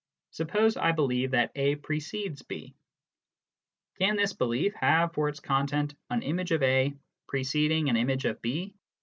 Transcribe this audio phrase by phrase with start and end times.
[0.31, 2.73] Suppose I believe that A precedes B.
[3.99, 6.95] Can this belief have for its content an image of A
[7.27, 8.73] preceding an image of B